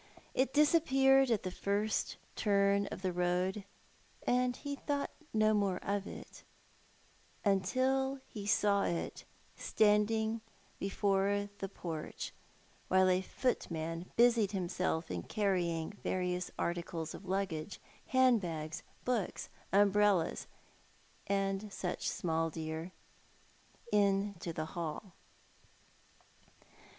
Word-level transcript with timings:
It 0.33 0.51
disappeared 0.51 1.29
at 1.29 1.43
the 1.43 1.51
first 1.51 2.17
turn 2.35 2.87
of 2.87 3.03
the 3.03 3.13
road, 3.13 3.65
and 4.25 4.55
he 4.55 4.75
thought 4.75 5.11
no 5.31 5.53
more 5.53 5.77
of 5.83 6.07
it, 6.07 6.41
until 7.45 8.17
he 8.27 8.47
saw 8.47 8.81
it 8.81 9.25
standing 9.55 10.41
before 10.79 11.49
the 11.59 11.69
porch, 11.69 12.33
while 12.87 13.07
a 13.07 13.21
footman 13.21 14.09
busied 14.15 14.53
himself 14.53 15.11
in 15.11 15.21
carrying 15.21 15.91
various 16.01 16.49
articles 16.57 17.13
of 17.13 17.27
luggage, 17.27 17.79
handbags, 18.07 18.81
books, 19.05 19.49
umbrellas, 19.71 20.47
and 21.27 21.71
such 21.71 22.09
small 22.09 22.49
deer, 22.49 22.91
into 23.93 24.51
the 24.51 24.65
hall. 24.73 25.13